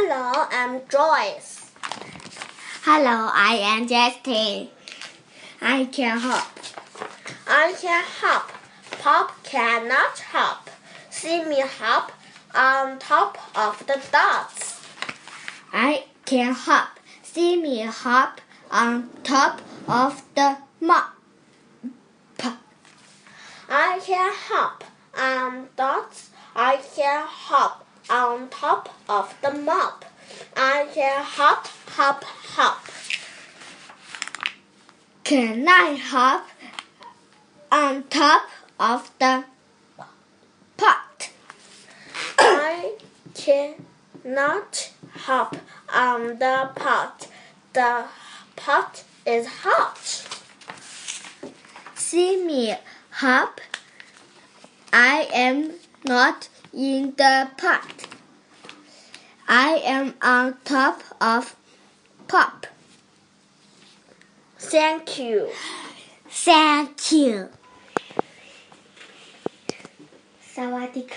[0.00, 1.72] Hello, I'm Joyce.
[2.84, 4.68] Hello, I am Justin.
[5.60, 6.46] I can hop.
[7.48, 8.48] I can hop.
[9.02, 10.70] Pop cannot hop.
[11.10, 12.12] See me hop
[12.54, 14.86] on top of the dots.
[15.72, 17.00] I can hop.
[17.24, 18.40] See me hop
[18.70, 21.12] on top of the mop.
[23.68, 24.84] I can hop
[25.18, 26.30] on dots.
[26.54, 30.04] I can hop on top of the mop.
[30.56, 32.84] I can hop, hop, hop.
[35.24, 36.48] Can I hop
[37.70, 38.48] on top
[38.80, 39.44] of the
[40.76, 41.30] pot?
[42.38, 42.94] I
[43.34, 45.56] cannot hop
[45.92, 47.28] on the pot.
[47.72, 48.04] The
[48.56, 50.24] pot is hot.
[51.94, 52.74] See me
[53.10, 53.60] hop.
[54.92, 58.07] I am not in the pot.
[59.47, 61.55] I am on top of
[62.27, 62.67] pop.
[64.57, 65.49] Thank you.
[66.29, 67.33] Thank you.
[70.55, 71.16] สวัสดีค่